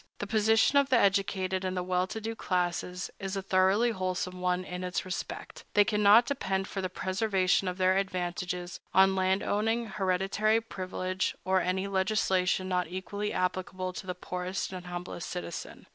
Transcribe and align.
The 0.17 0.25
position 0.25 0.79
of 0.79 0.89
the 0.89 0.97
educated 0.97 1.63
and 1.63 1.77
well 1.87 2.07
to 2.07 2.19
do 2.19 2.33
classes 2.35 3.11
is 3.19 3.35
a 3.37 3.41
thoroughly 3.43 3.91
wholesome 3.91 4.41
one 4.41 4.63
in 4.63 4.81
this 4.81 5.05
respect: 5.05 5.63
they 5.75 5.85
cannot 5.85 6.25
depend 6.25 6.67
for 6.67 6.81
the 6.81 6.89
preservation 6.89 7.67
of 7.67 7.77
their 7.77 7.95
advantages 7.95 8.79
on 8.95 9.15
land 9.15 9.43
owning, 9.43 9.85
hereditary 9.85 10.59
privilege, 10.59 11.35
or 11.45 11.61
any 11.61 11.85
legislation 11.87 12.67
not 12.67 12.87
equally 12.87 13.31
applicable 13.31 13.93
to 13.93 14.07
the 14.07 14.15
poorest 14.15 14.73
and 14.73 14.87
humblest 14.87 15.29
citizen. 15.29 15.85